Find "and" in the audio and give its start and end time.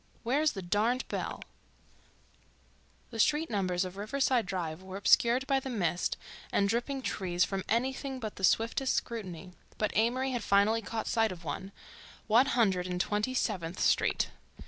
6.51-6.67, 12.87-12.99